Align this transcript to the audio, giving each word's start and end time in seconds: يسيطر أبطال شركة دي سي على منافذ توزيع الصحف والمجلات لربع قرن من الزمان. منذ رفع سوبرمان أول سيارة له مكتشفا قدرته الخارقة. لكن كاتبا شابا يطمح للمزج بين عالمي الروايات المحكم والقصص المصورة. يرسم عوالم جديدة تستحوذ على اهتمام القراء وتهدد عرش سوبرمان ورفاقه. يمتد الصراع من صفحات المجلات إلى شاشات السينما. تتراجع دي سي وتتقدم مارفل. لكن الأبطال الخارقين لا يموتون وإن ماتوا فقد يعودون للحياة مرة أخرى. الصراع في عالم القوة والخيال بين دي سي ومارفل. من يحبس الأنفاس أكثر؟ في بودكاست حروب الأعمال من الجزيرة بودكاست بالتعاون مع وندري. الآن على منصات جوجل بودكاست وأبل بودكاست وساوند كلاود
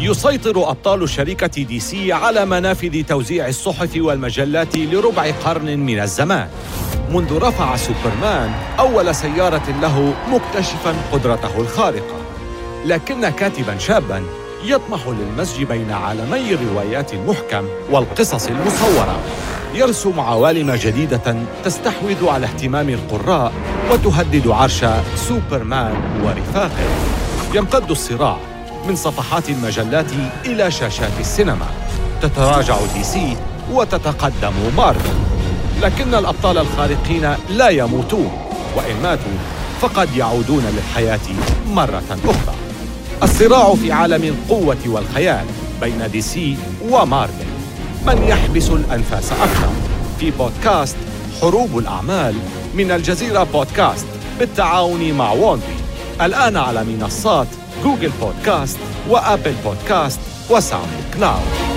يسيطر 0.00 0.70
أبطال 0.70 1.08
شركة 1.08 1.62
دي 1.62 1.80
سي 1.80 2.12
على 2.12 2.46
منافذ 2.46 3.02
توزيع 3.02 3.48
الصحف 3.48 3.90
والمجلات 3.96 4.76
لربع 4.76 5.30
قرن 5.44 5.78
من 5.78 6.00
الزمان. 6.00 6.48
منذ 7.10 7.38
رفع 7.38 7.76
سوبرمان 7.76 8.52
أول 8.78 9.14
سيارة 9.14 9.74
له 9.82 10.14
مكتشفا 10.28 10.94
قدرته 11.12 11.60
الخارقة. 11.60 12.16
لكن 12.86 13.28
كاتبا 13.28 13.78
شابا 13.78 14.22
يطمح 14.64 15.00
للمزج 15.06 15.62
بين 15.62 15.90
عالمي 15.90 16.54
الروايات 16.54 17.12
المحكم 17.14 17.68
والقصص 17.90 18.46
المصورة. 18.46 19.18
يرسم 19.74 20.20
عوالم 20.20 20.70
جديدة 20.74 21.36
تستحوذ 21.64 22.28
على 22.28 22.46
اهتمام 22.46 22.88
القراء 22.88 23.52
وتهدد 23.92 24.48
عرش 24.48 24.84
سوبرمان 25.16 25.94
ورفاقه. 26.24 26.88
يمتد 27.54 27.90
الصراع 27.90 28.38
من 28.86 28.96
صفحات 28.96 29.48
المجلات 29.48 30.06
إلى 30.46 30.70
شاشات 30.70 31.12
السينما. 31.20 31.66
تتراجع 32.22 32.76
دي 32.94 33.04
سي 33.04 33.36
وتتقدم 33.72 34.52
مارفل. 34.76 35.18
لكن 35.82 36.14
الأبطال 36.14 36.58
الخارقين 36.58 37.34
لا 37.50 37.68
يموتون 37.68 38.30
وإن 38.76 39.02
ماتوا 39.02 39.38
فقد 39.80 40.16
يعودون 40.16 40.64
للحياة 40.64 41.20
مرة 41.66 42.18
أخرى. 42.24 42.54
الصراع 43.22 43.74
في 43.74 43.92
عالم 43.92 44.24
القوة 44.24 44.78
والخيال 44.86 45.44
بين 45.80 46.10
دي 46.10 46.22
سي 46.22 46.56
ومارفل. 46.90 47.46
من 48.06 48.22
يحبس 48.28 48.70
الأنفاس 48.70 49.32
أكثر؟ 49.32 49.70
في 50.20 50.30
بودكاست 50.30 50.96
حروب 51.40 51.78
الأعمال 51.78 52.34
من 52.74 52.90
الجزيرة 52.90 53.42
بودكاست 53.42 54.06
بالتعاون 54.38 55.12
مع 55.12 55.32
وندري. 55.32 55.77
الآن 56.20 56.56
على 56.56 56.84
منصات 56.84 57.46
جوجل 57.84 58.10
بودكاست 58.20 58.78
وأبل 59.08 59.54
بودكاست 59.64 60.20
وساوند 60.50 61.04
كلاود 61.14 61.67